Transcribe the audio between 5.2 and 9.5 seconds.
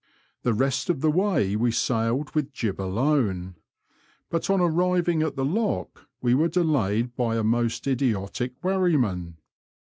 at the lock we were delayed by a most idiotic wherryman.